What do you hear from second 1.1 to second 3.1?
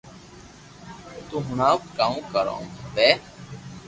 تو ھڻاو ڪاو ڪروو کپي